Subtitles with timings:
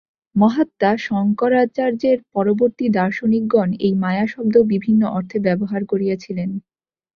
[0.35, 6.49] মহাত্মা শঙ্করাচার্যের পূর্ববর্তী দার্শনিকগণ এই মায়া-শব্দ বিভিন্ন অর্থে ব্যবহার করিয়াছিলেন।